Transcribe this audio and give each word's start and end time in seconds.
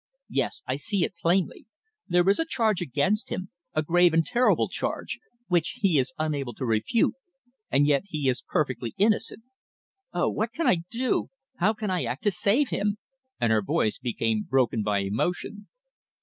Yes, 0.31 0.63
I 0.65 0.77
see 0.77 1.03
it 1.03 1.13
plainly. 1.15 1.67
There 2.07 2.27
is 2.27 2.39
a 2.39 2.45
charge 2.45 2.81
against 2.81 3.29
him 3.31 3.51
a 3.75 3.83
grave 3.83 4.15
and 4.15 4.25
terrible 4.25 4.67
charge 4.67 5.19
which 5.47 5.77
he 5.81 5.99
is 5.99 6.11
unable 6.17 6.55
to 6.55 6.65
refute, 6.65 7.13
and 7.69 7.85
yet 7.85 8.05
he 8.07 8.27
is 8.27 8.41
perfectly 8.41 8.95
innocent. 8.97 9.43
Oh, 10.11 10.27
what 10.29 10.53
can 10.53 10.65
I 10.65 10.77
do? 10.89 11.29
How 11.57 11.73
can 11.73 11.91
I 11.91 12.05
act 12.05 12.23
to 12.23 12.31
save 12.31 12.69
him?" 12.69 12.97
and 13.39 13.51
her 13.51 13.61
voice 13.61 13.99
became 13.99 14.41
broken 14.41 14.81
by 14.81 15.01
emotion. 15.01 15.67